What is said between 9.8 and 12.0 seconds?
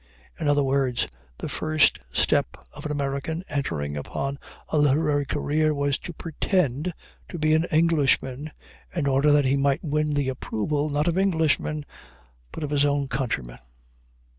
win the approval, not of Englishmen,